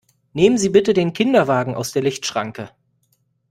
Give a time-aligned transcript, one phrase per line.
[0.33, 2.71] Nehmen Sie bitte den Kinderwagen aus der Lichtschranke!